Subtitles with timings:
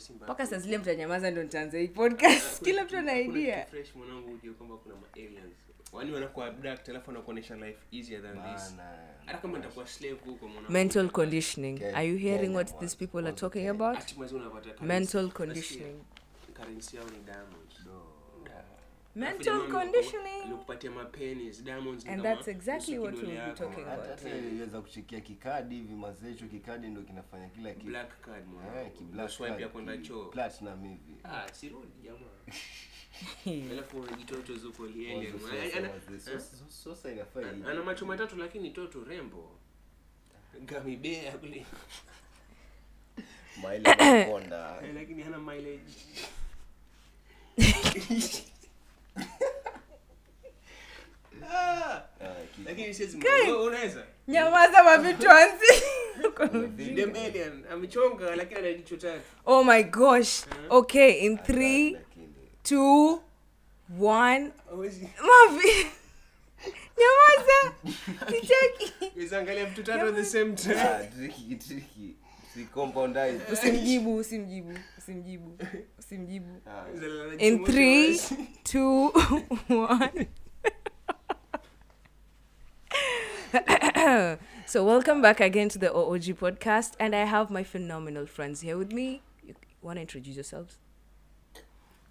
[0.00, 0.26] Simba.
[0.26, 2.62] mpaka saa zile mtu anyamaza nitaanza hii podcast.
[2.64, 3.66] Kila mtu ana idea.
[3.66, 5.54] fresh mwanangu ujue kwamba kuna ma aliens.
[5.92, 8.74] Wani wanakuwa abduct alafu wanakuonyesha life easier than this.
[9.26, 10.72] Hata kama nitakuwa slave huko mwanangu.
[10.72, 11.82] Mental conditioning.
[11.94, 13.98] Are you hearing what these people are talking about?
[14.80, 16.02] Mental conditioning.
[16.54, 17.60] Currency yao ni diamonds
[19.14, 20.58] mental conditioning.
[20.94, 24.20] mapenis diamonds And that's exactly what we'll be talking about.
[24.60, 27.86] hata kushikia kikadi hivi mazecho kikadi ndo kinafanya kila kitu.
[27.86, 28.78] Black card mwanangu.
[28.78, 30.24] Eh, ki black Swipe ya kwenda choo.
[30.24, 31.16] platinum hivi.
[31.24, 33.70] Ah sirudi jamaa.
[33.72, 35.32] Alafu unajitoto zuko liende
[36.18, 39.50] sosa- sosa inafaa ana- macho matatu lakini toto rembo.
[40.60, 41.66] Gamibea kule.
[43.56, 44.02] Mileage.
[44.86, 45.82] Eh, lakini hana mileage
[54.28, 55.74] nyamaza mavitwanzi
[57.72, 58.34] amechonga
[59.46, 60.44] oh my gosh.
[60.70, 61.96] Okay in three
[62.62, 63.20] two
[65.22, 65.86] mavi.
[66.98, 67.74] Nyamaza.
[68.30, 68.92] Sicheki.
[73.52, 75.58] Usimjibu usimjibu usimjibu
[77.38, 78.20] in three
[78.62, 79.12] two
[84.66, 88.78] so welcome back again to the oog podcast and i have my phenomenal friends here
[88.78, 89.22] with me.
[89.42, 90.78] You want to introduce yourselves?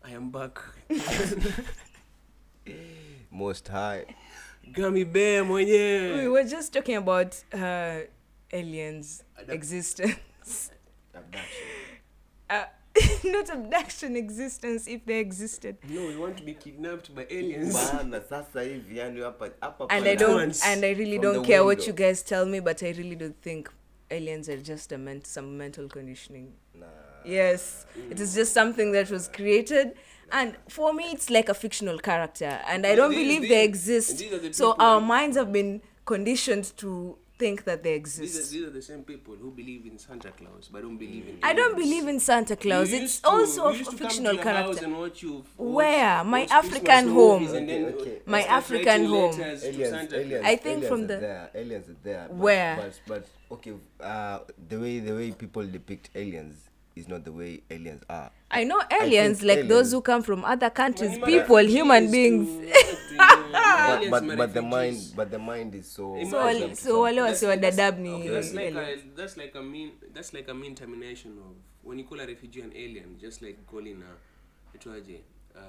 [0.03, 0.59] I am back.
[3.31, 4.05] Most high.
[4.73, 7.99] Gummy bear we were just talking about uh,
[8.51, 10.71] aliens Adapt- existence.
[11.13, 11.65] Abduction.
[12.49, 12.63] uh,
[13.23, 15.77] not abduction existence if they existed.
[15.89, 17.73] No we want to be kidnapped by aliens.
[17.73, 21.63] Bana, sasa hivi yani hapa hapa and i don't and i really don't the care
[21.63, 23.69] what you guys tell me but i really don't think
[24.11, 26.47] aliens are just a ment- some mental conditioning.
[26.75, 26.85] Nah.
[27.25, 29.91] yes it is just something that was created.
[30.31, 33.63] And for me it's like a fictional character and i don't These- believe these- they
[33.65, 34.17] exist.
[34.19, 38.63] the so our minds have been conditioned to think that they these are, exist these
[38.67, 41.75] are the same people who believe in Santa Claus but don't believe in i don't
[41.83, 44.51] believe in santa claus it's to- also you a used to come fictional to the
[44.51, 46.23] house character and watch you Where?
[46.35, 47.41] My African Christmas home.
[47.43, 48.17] movies then Okay, okay.
[48.25, 49.31] My African home.
[49.31, 52.25] letters to aliens, Santa aliens, I think aliens from the- there, aliens are there.
[52.29, 52.75] But, Where?
[52.81, 53.23] But, but
[53.55, 54.39] okay, uh,
[54.71, 56.55] the way the way people depict aliens
[56.99, 58.29] is not the way aliens are.
[58.51, 62.47] I know think aliens, like those who come from other countries, When people, human beings.
[62.47, 66.15] to, you know, but but, but the mind but the mind is so.
[66.15, 66.75] Imagine.
[66.75, 69.61] So, so wale That's- wasi wa that's- ni okay, that's like a that's like a
[69.63, 73.41] mean that's like a mean termination of when you call a refugee an alien, just
[73.41, 75.19] like calling a itwaje,
[75.55, 75.61] uh,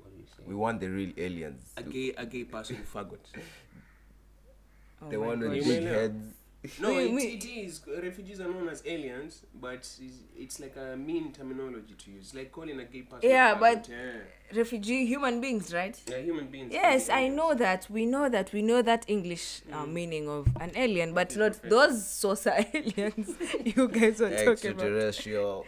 [0.00, 0.42] what do you say?
[0.46, 1.60] We want the real aliens.
[1.76, 3.20] A gay a gay person faggot.
[5.00, 5.68] Oh the my one with gosh.
[5.68, 5.94] big Umeelewa?
[5.94, 6.34] heads.
[6.80, 7.80] No, Me- it, me- it is.
[8.02, 10.00] Refugees are known as aliens, but it's,
[10.36, 12.34] it's like a mean terminology to use.
[12.34, 13.28] Like calling a gay person.
[13.28, 14.56] a Yeah, but- yeah.
[14.56, 15.98] Refugee human beings, right?
[16.08, 16.72] yeah, human beings.
[16.72, 17.36] Yes, I aliens.
[17.36, 17.86] know that.
[17.90, 18.50] We know that.
[18.52, 19.92] We know that English uh, Mm.
[19.92, 23.28] meaning of an alien, but not those Sosa aliens
[23.64, 24.50] you guys were talking about.
[24.50, 25.66] Extraterrestrial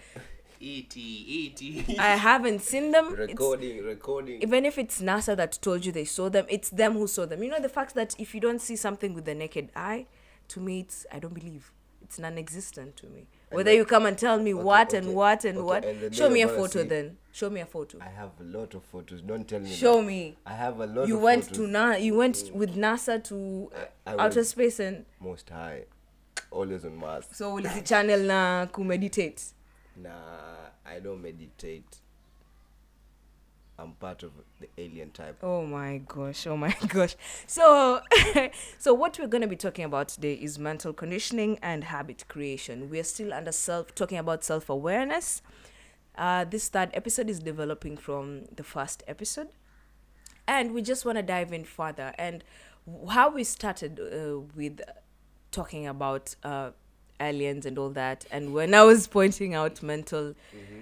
[0.62, 1.00] E.T.
[1.00, 1.97] E.T.
[1.99, 3.12] I haven't seen them.
[3.15, 4.43] It's- recording, recording.
[4.43, 7.43] even if it's NASA that told you they saw them, it's them who saw them.
[7.43, 10.06] You know the fact that if you don't see something with the naked eye,
[10.50, 11.72] to me it's I don't believe.
[12.03, 13.27] It's non-existent to me.
[13.50, 16.15] Whether you come and tell me Okay, what okay, and what and okay, what, and
[16.15, 17.16] show me a photo see- then.
[17.33, 17.99] Show me a photo.
[18.00, 19.22] I have a lot of photos.
[19.22, 19.71] Don't tell me.
[19.71, 20.06] Show that.
[20.06, 20.37] me.
[20.44, 21.06] I have a lot.
[21.06, 21.59] You went photos.
[21.59, 21.94] to Na.
[21.94, 23.71] You went with NASA to
[24.06, 25.84] I outer space and Most high,
[26.50, 27.27] always on Mars.
[27.32, 29.43] so ulizi channel na kumeditate.
[29.97, 30.11] Nah,
[30.84, 31.99] I don't meditate.
[33.81, 35.39] I'm part of the alien type.
[35.43, 37.17] Oh my gosh, oh my gosh.
[37.47, 38.03] So
[38.79, 42.91] so what we're going to be talking about today is mental conditioning and habit creation.
[42.91, 45.41] We are still under self talking about self-awareness.
[46.17, 49.49] Uh, this third episode is developing from the first episode.
[50.47, 52.45] And we just want to dive in further and
[53.09, 54.81] how we started uh, with
[55.53, 56.71] talking about uh,
[57.21, 60.35] aliens and all that and when i was pointing out mental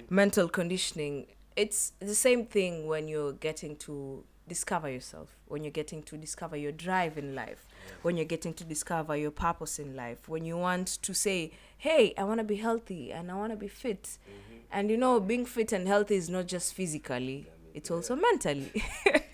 [0.09, 1.27] mental conditioning
[1.59, 6.57] it's the same thing when you're getting to discover yourself when you're getting to discover
[6.57, 7.67] your drive in life
[8.03, 12.15] when you're getting to discover your purpose in life when you want to say hey
[12.17, 14.05] i want to be healthy and i want to be fit.
[14.05, 14.57] Mm-hmm.
[14.71, 18.83] And you know being fit and healthy is not just physically it's also mentally.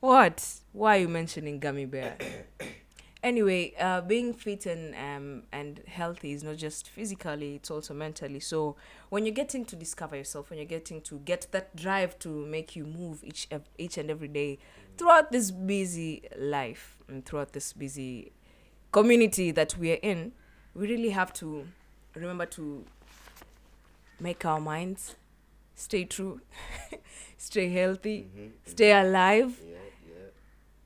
[0.00, 0.46] What?
[0.72, 2.16] Why are you mentioning gummy bear
[3.22, 8.38] anyway uh, being fit and um, and healthy is not just physically it's also mentally
[8.40, 8.76] so
[9.08, 12.76] when you're getting to discover yourself when you're getting to get that drive to make
[12.76, 14.58] you move each each and every day
[14.96, 18.30] throughout this busy life and throughout this busy
[18.92, 20.32] community that we are in
[20.74, 21.66] we really have to
[22.14, 22.84] remember to
[24.20, 25.14] make our minds
[25.74, 26.40] stay true,
[27.38, 29.58] stay healthy, Mhm, stay alive.
[29.64, 29.76] Yeah.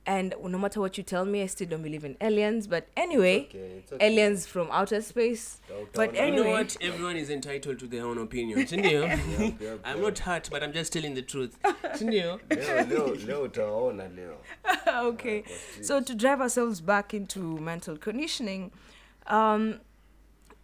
[0.04, 2.66] And no matter what you tell me, I still don't believe in aliens.
[2.66, 4.06] But anyway, It's okay, it's okay.
[4.06, 5.60] aliens from outer space.
[5.68, 6.76] Don't- but don't- You anyway- know what?
[6.80, 8.58] Everyone is entitled to their own opinion.
[8.66, 9.06] Sindio?
[9.38, 11.56] Yep, yep, I'm not hurt, but I'm just telling the truth.
[11.94, 12.40] Sindio?
[14.88, 15.42] okay.
[15.42, 15.88] kwa streets.
[15.88, 18.72] So to drive ourselves back into mental conditioning,
[19.26, 19.80] um,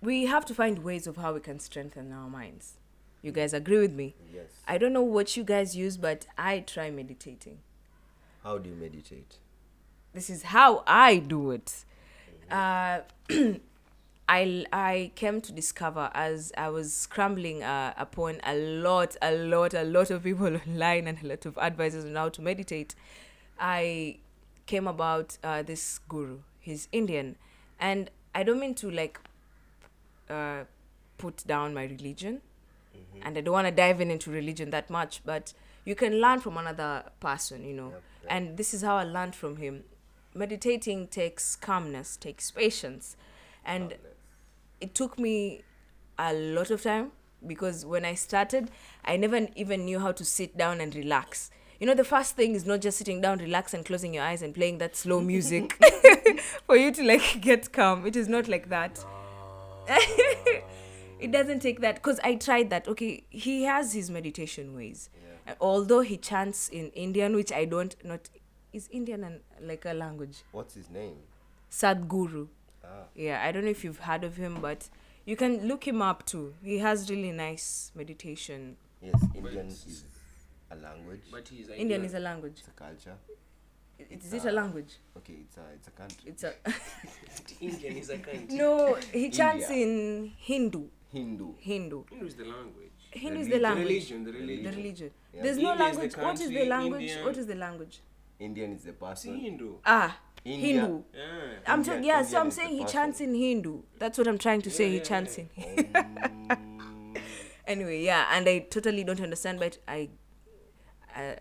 [0.02, 2.75] we have to find ways of how we can strengthen our minds.
[3.23, 4.14] You guys agree with me?
[4.32, 7.58] yes I don't know what you guys use, but I try meditating.
[8.48, 9.36] How do you meditate
[10.14, 11.84] This is how I do it.
[12.50, 13.00] Uh,
[14.28, 19.74] I I came to discover as I was scrambling uh, upon a lot, a lot,
[19.74, 22.94] a lot of people online and a lot of advices on how to meditate.
[23.60, 24.16] I
[24.64, 26.38] came about uh, this guru.
[26.58, 27.36] He's Indian,
[27.78, 29.20] and I don't mean to like
[30.30, 30.64] uh,
[31.18, 32.40] put down my religion,
[33.22, 35.20] and I don't want to dive in into religion that much.
[35.24, 35.52] But
[35.84, 37.90] you can learn from another person, you know.
[37.90, 38.02] Yep.
[38.28, 39.84] And this is how I learned from him.
[40.34, 43.16] Meditating takes calmness, takes patience,
[43.64, 43.94] and
[44.80, 45.62] it took me
[46.19, 47.12] a lot of time
[47.46, 48.70] because when I started,
[49.04, 51.50] I never even knew how to sit down and relax.
[51.80, 54.42] You know, the first thing is not just sitting down, relax, and closing your eyes
[54.42, 55.78] and playing that slow music
[56.66, 58.06] for you to like get calm.
[58.06, 59.04] It is not like that.
[59.88, 62.88] it doesn't take that because I tried that.
[62.88, 65.08] Okay, he has his meditation ways.
[65.14, 65.34] Yeah.
[65.60, 68.28] Although he chants in Indian, which I don't not
[68.72, 70.42] is Indian and like a language.
[70.52, 71.16] what's his name
[71.70, 72.48] Sadhguru.
[72.84, 74.88] ah Yeah, I don't know if you've heard of him, but
[75.24, 76.54] you can look him up too.
[76.62, 78.76] He has really nice meditation.
[79.00, 80.04] yes indian is
[80.70, 82.58] a language But he's Indian is a language.
[82.60, 83.16] it's a culture
[83.98, 84.92] Is it a language?
[85.16, 86.52] okay it's a it's a country It's a
[87.60, 88.56] Indian is a country.
[88.56, 88.96] no.
[89.12, 89.86] He chants India.
[89.86, 90.82] in Hindu.
[91.12, 92.04] hindu Hindu.
[92.10, 92.88] Hindu is the language.
[93.10, 93.87] Hindu is The the re- language.
[93.88, 94.76] religion, the The religion.
[94.76, 95.10] religion.
[95.34, 95.43] Yeah.
[95.43, 96.16] There's no India is the language.
[96.16, 97.02] What is the language?
[97.02, 98.00] India- What is the language?
[98.40, 99.75] indian is the See person Hindu.
[99.84, 100.81] Ah, India.
[100.82, 101.02] Hindu.
[101.14, 101.58] Yeah.
[101.66, 102.05] I'm talking.
[102.05, 103.82] Yeah, so I'm saying he chants in Hindu.
[103.99, 104.88] That's what I'm trying to say.
[104.90, 105.44] He yeah, chants yeah.
[105.56, 105.96] in.
[105.96, 107.14] Um,
[107.66, 110.08] anyway, yeah, and I totally don't understand, but I.
[111.14, 111.37] I,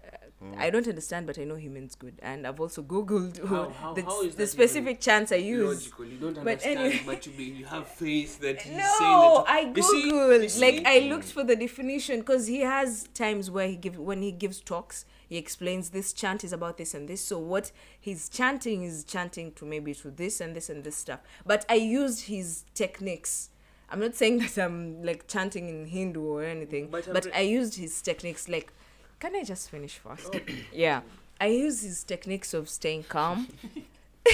[0.56, 3.94] I don't understand, but I know he means good, and I've also googled How- how-
[3.98, 5.80] the, how the specific chants I use.
[5.86, 6.06] Logical.
[6.06, 9.44] You don't But understand, anyway- but you, be, you have faith that he's saying No.
[9.48, 10.50] I You see- you googled.
[10.52, 10.62] see?
[10.62, 14.32] Like I looked for the definition because he has times where he give when he
[14.32, 17.22] gives talks, he explains this chant is about this and this.
[17.22, 21.20] So what he's chanting is chanting to maybe to this and this and this stuff.
[21.48, 23.50] But I used his techniques.
[23.90, 27.74] I'm not saying that I'm like chanting in Hindu or anything, But but, I used
[27.76, 28.48] his techniques.
[28.48, 28.72] Like,
[29.20, 30.36] can I just finish first?
[30.74, 31.02] yeah,
[31.40, 33.48] I use his techniques of staying calm.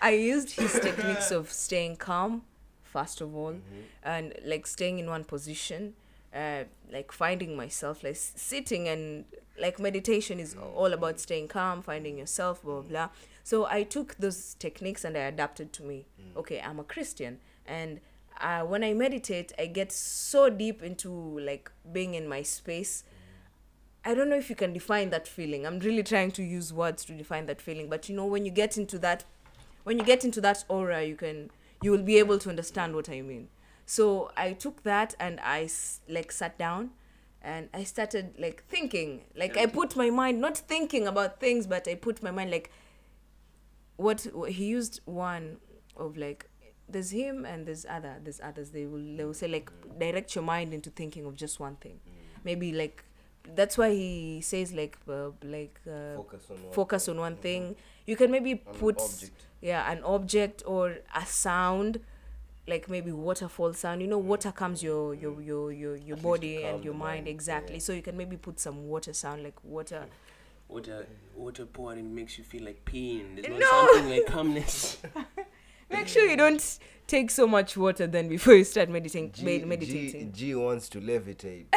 [0.00, 2.42] I used his techniques of staying calm,
[2.82, 3.82] first of all, Mm-hmm.
[4.04, 5.94] and like staying in one position,
[6.34, 9.24] uh, like finding myself, like sitting and
[9.60, 12.88] like meditation is all about staying calm, finding yourself, blah blah.
[12.88, 13.08] blah.
[13.42, 16.06] So I took those techniques and I adapted to me.
[16.36, 18.00] Okay, I'm a Christian, and
[18.40, 23.04] uh, when I meditate, I get so deep into like being in my space.
[24.04, 25.66] I don't know if you can define that feeling.
[25.66, 28.50] I'm really trying to use words to define that feeling, but you know, when you
[28.50, 29.24] get into that
[29.88, 33.08] when you get into that aura you can you will be able to understand what
[33.08, 33.48] i mean
[33.86, 35.70] so i took that and I
[36.06, 36.90] like sat down
[37.40, 41.88] and i started like thinking like i put my mind not thinking about things but
[41.88, 42.70] i put my mind like
[43.96, 45.56] what he used one
[45.96, 46.47] of like
[46.88, 50.44] there's him and there's other there's others they will they will say like direct your
[50.44, 51.98] mind into thinking of just one thing
[52.44, 53.04] maybe like
[53.54, 57.14] that's why he says like uh, like uh, Focus on one focus thing.
[57.14, 57.76] on one thing
[58.06, 59.46] you can maybe put object.
[59.60, 62.00] yeah an object or a sound
[62.66, 66.62] like maybe waterfall sound you know water comes your your your your, your At body
[66.64, 67.80] and your mind mind, exactly yeah.
[67.80, 70.04] so you can maybe put some water sound like water
[70.68, 73.36] Water, water pouring makes you feel like peeing.
[73.36, 73.86] There's not No.
[73.94, 74.98] something like calmness.
[75.90, 79.60] make sure you don't take so much water then before you start meditating G, med-
[79.60, 80.32] G, meditating.
[80.32, 81.66] G wants to levitate.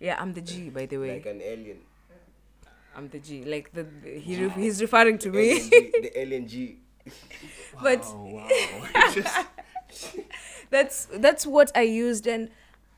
[0.00, 1.14] Yeah i'm the g by the way.
[1.14, 1.78] Like an alien.
[2.96, 5.50] i'm the g like the, the- he re- he's referring to The me.
[5.50, 6.76] alien G, the alien G.
[7.82, 8.48] but wow,
[8.94, 9.44] wow.
[10.70, 12.50] that's that's what I used and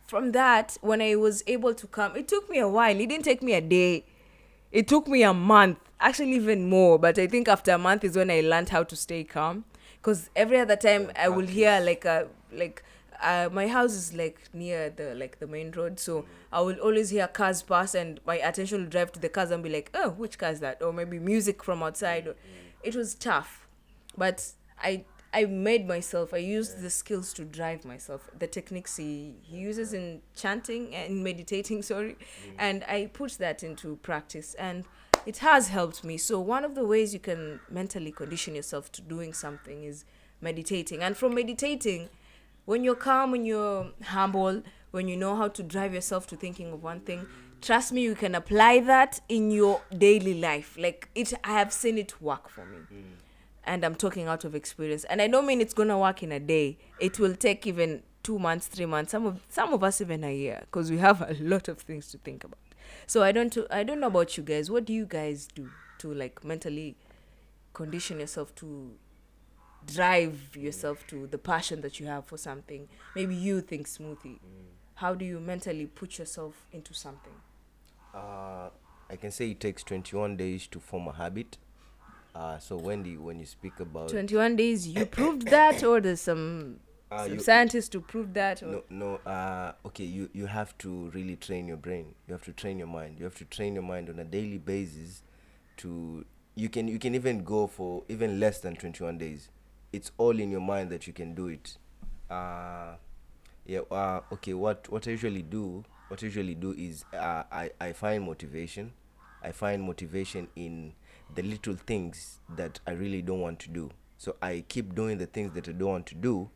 [0.06, 2.98] from that when I was able to come it took me a while.
[2.98, 4.04] It didn't take me a day
[4.73, 8.16] it took me a month actually even more but I think after a month is
[8.16, 9.64] when I learned how to stay calm.
[9.96, 12.85] Because every other time I will hear like a like
[13.20, 17.11] uh, my house is like near the like the main road so I will always
[17.11, 20.11] hear cars pass and my attention will drive to the cars and be like oh
[20.11, 20.82] which car is that?
[20.82, 22.35] Or maybe music from outside.
[22.82, 23.66] It was tough
[24.16, 26.33] but I I made myself.
[26.33, 28.30] I used the skills to drive myself.
[28.38, 32.16] The techniques he, he uses in chanting and meditating, sorry,
[32.59, 34.85] and I put that into practice, and
[35.26, 36.16] it has helped me.
[36.16, 40.04] So one of the ways you can mentally condition yourself to doing something is
[40.40, 42.09] meditating, and from meditating,
[42.64, 46.73] when you're calm, when you're humble, when you know how to drive yourself to thinking
[46.73, 47.26] of one thing,
[47.61, 50.76] trust me, you can apply that in your daily life.
[50.78, 52.78] Like it, I have seen it work for me
[53.66, 55.04] and I'm talking out of experience.
[55.04, 56.78] And I don't mean it's gonna work in a day.
[57.00, 59.12] It will take even two months, three months.
[59.12, 62.11] Some of some of us even a year, because we have a lot of things
[62.12, 62.58] to think about.
[63.06, 64.70] So I don't I don't know about you guys.
[64.70, 66.96] What do you guys do to like mentally
[67.73, 68.92] condition yourself to
[69.87, 72.88] drive yourself to the passion that you have for something?
[73.14, 74.38] Maybe you think smoothie.
[74.94, 77.35] How do you mentally put yourself into something?
[78.14, 78.70] Uh,
[79.11, 81.58] I can say it takes 21 days to form a habit.
[82.37, 86.78] Uh, so Wendy, when you speak about 21 days, you proved that, or there's some,
[87.11, 88.62] Uh, some you- scientists to prove that?
[88.62, 88.66] Or?
[88.66, 92.14] no, no, uh, okay, you you have to really train your brain.
[92.28, 93.19] You have to train your mind.
[93.19, 95.23] You have to train your mind on a daily basis.
[95.78, 96.25] To
[96.55, 99.49] you can you can even go for even less than 21 days.
[99.93, 101.78] It's all in your mind that you can do it.
[102.28, 102.97] Uh,
[103.64, 103.81] yeah.
[103.90, 104.52] Uh, okay.
[104.52, 108.93] What what I usually do, what I usually do is uh, I I find motivation.
[109.43, 110.93] I find motivation in
[111.35, 113.90] the little things that I really don't want to do.
[114.18, 116.50] So I keep doing the things that I don't want to do,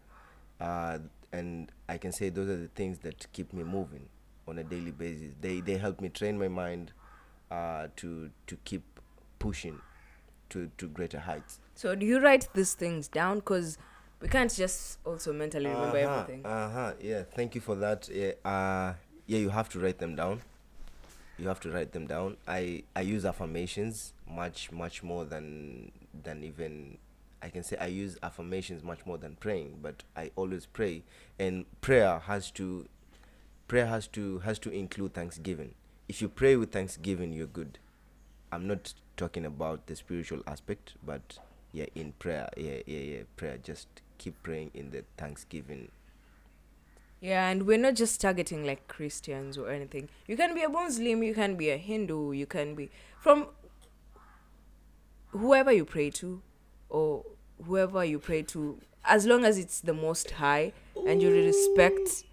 [0.61, 0.99] uh,
[1.33, 4.09] and I can say those are the things that keep me moving
[4.49, 5.35] on a daily basis.
[5.41, 6.93] They they help me train my mind
[7.50, 8.83] uh, to to keep
[9.39, 9.81] pushing
[10.50, 11.61] to to greater heights.
[11.75, 13.37] So do you write these things down?
[13.37, 13.79] Because
[14.21, 16.47] we can't just also mentally remember uh-huh, everything.
[16.47, 16.93] Uh-huh.
[17.00, 18.09] Yeah, thank you for that.
[18.09, 18.95] Yeah, uh,
[19.27, 20.43] yeah, you have to write them down.
[21.40, 22.37] You have to write them down.
[22.47, 25.90] I I use affirmations much much more than
[26.23, 26.99] than even
[27.42, 31.02] I can say I use affirmations much more than praying, but I always pray
[31.38, 32.87] and prayer has to
[33.68, 35.75] prayer has to has to include thanksgiving.
[36.09, 37.78] If you pray with thanksgiving, you're good.
[38.52, 41.38] I'm not talking about the spiritual aspect, but
[41.73, 43.56] yeah, in prayer, yeah, yeah, yeah, prayer.
[43.62, 43.87] Just
[44.18, 45.88] keep praying in the thanksgiving.
[47.21, 50.09] Yeah, and we're not just targeting like Christians or anything.
[50.27, 53.49] You can be a Muslim, you can be a Hindu, you can be from
[55.29, 56.41] whoever you pray to
[56.89, 57.25] or
[57.65, 60.73] whoever you pray to, as long as it's the Most High
[61.07, 62.25] and you respect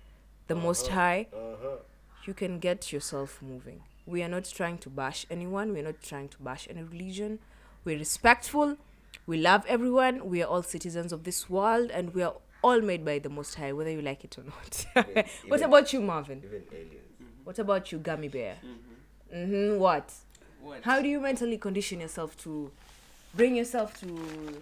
[0.48, 0.64] the uh-huh.
[0.64, 1.78] Most High, uh-huh.
[2.26, 3.84] you can get yourself moving.
[4.06, 7.40] We are not trying to bash anyone, we're not trying to bash any religion.
[7.84, 8.78] We're respectful,
[9.26, 12.36] we love everyone, we are all citizens of this world, and we are
[12.68, 14.86] all made by the Most High, whether you like it or not.
[15.48, 16.42] what about you, Marvin?
[16.44, 16.92] Even aliens.
[16.92, 17.44] Mm-hmm.
[17.46, 18.56] What about you, Gummy Bear?
[18.66, 19.38] Mm-hmm.
[19.38, 19.80] mm-hmm.
[19.80, 20.14] What?
[20.62, 20.84] What?
[20.84, 22.72] How do you mentally condition yourself to
[23.34, 24.62] bring yourself to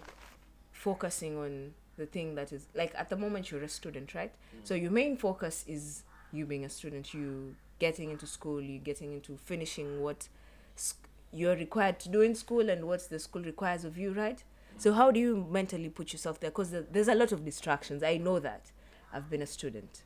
[0.72, 4.32] focusing on the thing that is like at the moment you're a student, right?
[4.32, 4.66] Mm.
[4.68, 9.12] So your main focus is you being a student, you getting into school, you getting
[9.12, 10.28] into finishing what
[10.76, 14.44] sc- you're required to do in school and what the school requires of you, right?
[14.78, 16.50] So how do you mentally put yourself there?
[16.50, 18.02] Because there's a lot of distractions.
[18.02, 18.72] I know that.
[19.12, 20.02] I've been a student.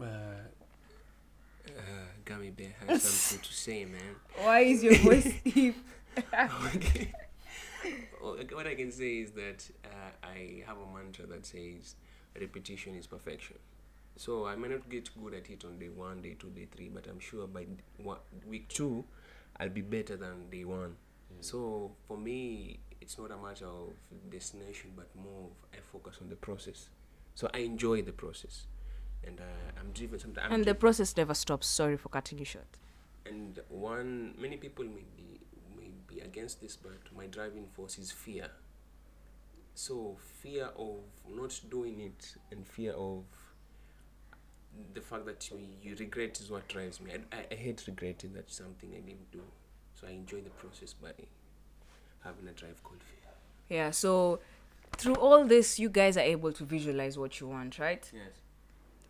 [0.00, 1.80] Uh, uh,
[2.24, 4.16] Gummy Bear has something to say, man.
[4.42, 5.76] Why is your voice deep?
[6.74, 7.12] okay.
[8.20, 11.94] Well, what I can say is that uh, I have a mantra that says
[12.38, 13.56] repetition is perfection.
[14.16, 16.88] So I may not get good at it on day one, day two, day three,
[16.88, 17.66] but I'm sure by
[17.98, 18.18] one,
[18.48, 19.04] week two,
[19.56, 20.96] I'll be better than day one.
[21.40, 23.90] So for me, it's not a matter of
[24.30, 26.88] destination, but more of I focus on the process.
[27.34, 28.66] So I enjoy the process,
[29.26, 29.44] and uh,
[29.80, 30.52] I'm driven sometimes.
[30.52, 31.66] and the process never stops.
[31.66, 32.78] Sorry for cutting you short.
[33.26, 35.40] and one many people may be
[35.76, 38.48] may be against this but my driving force is fear
[39.74, 40.96] so fear of
[41.28, 43.24] not doing it and fear of
[44.94, 48.32] the fact that you, you regret is what drives me I, I, I hate regretting
[48.34, 49.42] that something i didn't do
[49.94, 51.10] so i enjoy the process by
[52.24, 53.90] having a drive called fear Yeah.
[53.90, 54.40] So
[54.96, 58.08] through all this, you guys are able to visualize what you want, right?
[58.12, 58.32] yes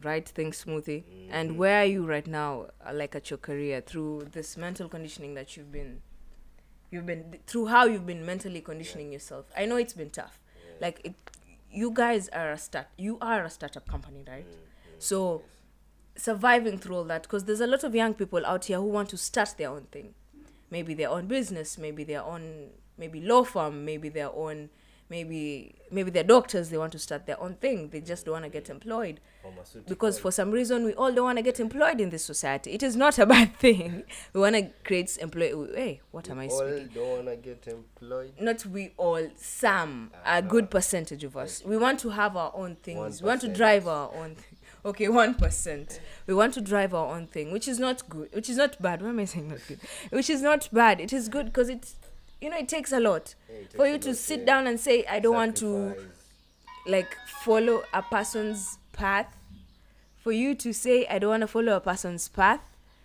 [0.03, 0.29] Right?
[0.29, 1.03] Think smoothie.
[1.31, 5.35] And where are you right now, uh, like at your career, through this mental conditioning
[5.35, 6.03] that you've been,
[6.93, 9.47] you've been through how you've been mentally conditioning yourself.
[9.57, 10.39] I know it's been tough.
[10.81, 11.15] Like it,
[11.73, 12.87] you guys are a start.
[12.97, 14.47] You are a startup company, right?
[15.01, 15.43] So
[16.19, 19.09] surviving through all that because there's a lot of young people out here who want
[19.09, 20.15] to start their own thing
[20.71, 24.69] maybe their own business maybe their own maybe law firm maybe their own
[25.11, 27.89] maybe maybe they're doctors they want to start their own thing.
[27.89, 28.73] They just don't want to get mm-hmm.
[28.73, 29.21] employed.
[29.87, 32.73] Because for some reason we all don't want to get employed in this society.
[32.73, 34.03] It is not a bad thing.
[34.35, 36.91] We want to create employ hey what am i all speaking?
[36.95, 38.33] don't wanna get employed.
[38.41, 40.69] not we all some a ah, good ah.
[40.69, 41.63] percentage of us.
[41.65, 43.23] We want to have our own things.
[43.23, 46.01] We want to drive our own thing okay one percent.
[46.27, 49.01] We want to drive our own thing which is not good which is not bad.
[49.01, 49.81] Why am i saying not good?
[50.11, 51.01] Which is not bad.
[51.01, 51.97] It is good because it's
[52.41, 54.47] you know it takes a lot Yeah, it for you to lot, sit yeah.
[54.47, 55.95] down and say i don't want to
[56.87, 59.37] like follow a person's path
[60.17, 62.61] for you to say i don't want to follow a person's path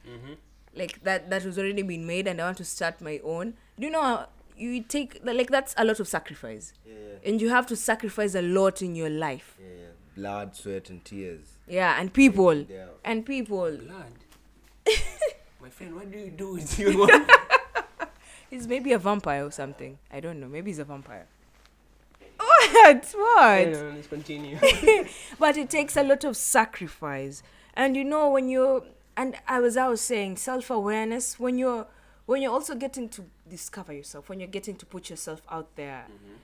[0.08, 0.34] Mm-hmm.
[0.76, 3.86] like that that was already been made and i want to start my own do
[3.86, 4.26] you know
[4.58, 8.36] you take like that's a lot of sacrifice Yeah, yeah, and you have to sacrifice
[8.36, 9.88] a lot in your life yeah, yeah.
[10.18, 11.54] Blood, sweat, and tears.
[11.68, 12.88] yeah and people Yeah.
[13.06, 14.14] and people Blood.
[15.62, 17.26] My friend, what do you do with your one?
[18.54, 19.98] He's maybe a vampire or something.
[20.12, 20.48] I don't know.
[20.48, 21.28] Maybe he's a vampire.
[22.38, 23.06] What?
[23.16, 23.68] What?
[23.70, 24.58] No, no, let's continue.
[25.40, 27.44] but it takes a lot of sacrifice.
[27.76, 28.84] And you know when you're
[29.16, 31.86] and i was i was saying self-awareness when you're
[32.26, 36.06] when you're also getting to discover yourself when you're getting to put yourself out there
[36.06, 36.36] mm-hmm.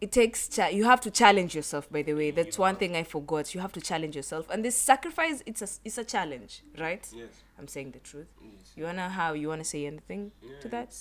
[0.00, 2.28] it takes cha- you have to challenge yourself by the way.
[2.28, 2.36] Mm-hmm.
[2.36, 3.54] That's one thing i forgot.
[3.54, 4.46] You have to challenge yourself.
[4.50, 7.06] And this sacrifice it's a it's a challenge right?
[7.14, 7.42] Yes.
[7.58, 8.26] i'm saying the truth.
[8.42, 8.72] Yes.
[8.76, 10.96] you wanna how you wanna say anything to that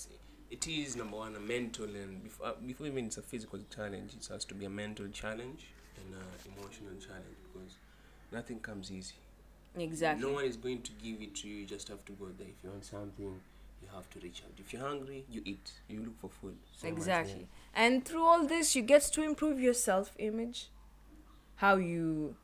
[0.54, 4.14] It is number one a mental and before, uh, before even it's a physical challenge,
[4.20, 5.62] it has to be a mental challenge
[5.98, 7.74] and an emotional challenge because
[8.32, 9.16] nothing comes easy.
[9.76, 11.56] exactly No one is going to give it to you.
[11.62, 12.48] You just have to go there.
[12.56, 13.32] If you want something,
[13.82, 14.54] you have to reach out.
[14.60, 15.72] If you're hungry, you eat.
[15.90, 16.56] You look for food.
[16.80, 20.68] So exactly and through all this you get to improve your self-image
[21.56, 22.36] how you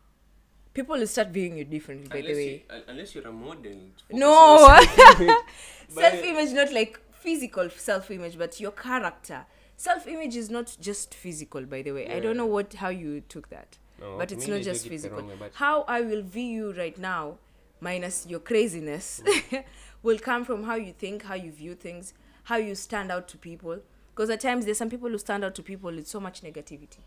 [0.74, 2.16] people will start viewing you differently yeah.
[2.16, 3.78] by the Unless, way you, uh, unless you're a model.
[4.12, 4.36] no.
[5.96, 9.46] But- self-image not like physical self-image but your character.
[9.78, 12.08] Self-image is not just physical by the way.
[12.16, 15.18] I don't know what how you took that No, but it's not just it physical.
[15.20, 17.38] wrong way, but- how i will view you right now
[17.82, 19.22] minus your craziness
[20.04, 23.38] will come from how you think how you view things how you stand out to
[23.38, 23.78] people.
[24.16, 26.98] Because at times there's some people who stand out to people with so much negativity.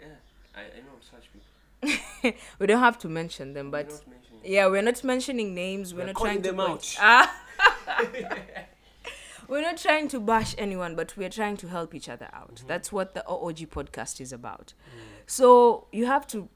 [0.00, 0.06] Yeah,
[0.54, 2.38] I, I know such people.
[2.58, 4.02] we don't have to mention them We're but
[4.44, 7.28] yeah we're not mentioning names we're, We're not trying to them point- out.
[7.88, 8.61] ah.
[9.52, 12.66] We're not trying to bash anyone but we're trying to help each other out Mm-hmm.
[12.72, 15.00] that's what the oog podcast is about Mm.
[15.26, 16.48] so you have to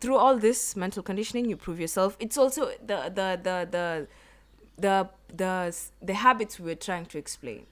[0.00, 4.08] through all this mental conditioning you prove yourself it's also the the the the
[4.84, 5.08] the
[5.40, 5.52] the,
[6.10, 7.66] the habits we're trying to explain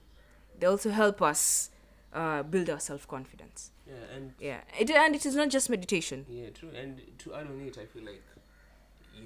[0.58, 1.70] they also help us
[2.20, 6.50] uh, build our self-confidence Yeah, and yeah it, and it is not just meditation Yeah,
[6.58, 6.70] true.
[6.82, 8.22] And to add on it, I feel like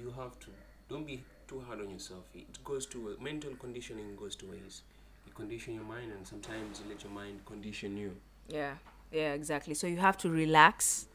[0.01, 0.47] you have to
[0.89, 2.25] don't be too hard on yourself.
[2.33, 4.81] It goes to mental conditioning goes to ways.
[5.35, 8.15] Condition your mind, and sometimes you let your mind condition you.
[8.47, 8.75] Yeah,
[9.11, 9.73] yeah, exactly.
[9.73, 11.07] So you have to relax.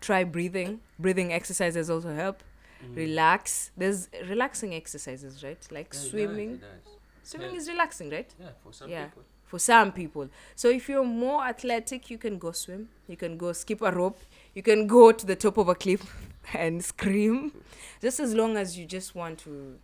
[0.00, 0.80] Try breathing.
[0.98, 2.42] Breathing exercises also help.
[2.84, 2.96] Mm.
[2.96, 3.70] Relax.
[3.76, 5.58] There's relaxing exercises, right?
[5.70, 6.50] Like Yeah, does, swimming.
[6.54, 6.92] it does.
[7.22, 7.58] Swimming Yeah.
[7.58, 8.34] is relaxing, right?
[8.40, 9.04] Yeah, for some Yeah.
[9.06, 9.22] people.
[9.44, 10.28] For some people.
[10.56, 12.88] So if you're more athletic, you can go swim.
[13.06, 14.18] You can go skip a rope.
[14.54, 16.02] You can go to the top of a cliff
[16.54, 17.52] and scream.
[18.00, 19.78] Just as long as you just want to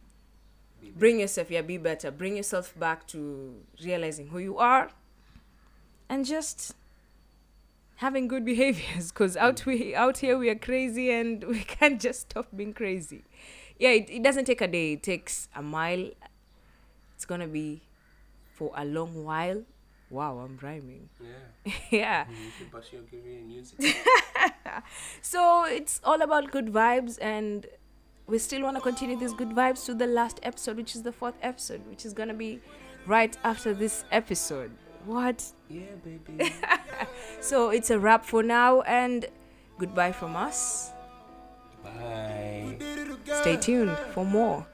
[0.80, 2.10] Be bring yourself, yeah, be better.
[2.10, 4.90] Bring yourself back to realizing who you are
[6.08, 6.74] and just
[7.96, 9.40] having good behaviors because mm.
[9.40, 13.24] out we out here we are crazy and we can't just stop being crazy.
[13.78, 16.10] Yeah it, it doesn't take a day it takes a mile.
[17.14, 17.82] It's gonna be
[18.54, 19.64] for a long while.
[20.10, 21.08] Wow i'm rhyming.
[21.20, 22.24] Yeah, yeah.
[22.24, 23.96] Mm, you should pursue your career in music.
[25.20, 27.66] so it's all about good vibes and
[28.28, 31.12] we still want to continue these good vibes to the last episode which is the
[31.12, 32.60] fourth episode which is gonna be
[33.06, 34.70] right after this episode
[35.04, 36.52] what yeah, baby.
[37.40, 39.26] so it's a wrap for now and
[39.78, 40.90] goodbye from us
[41.82, 42.76] Bye.
[43.24, 44.66] stay tuned for more.